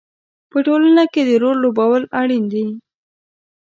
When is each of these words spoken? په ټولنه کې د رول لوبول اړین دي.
په 0.51 0.57
ټولنه 0.65 1.03
کې 1.13 1.21
د 1.29 1.31
رول 1.41 1.57
لوبول 1.63 2.03
اړین 2.19 2.43
دي. 2.53 2.65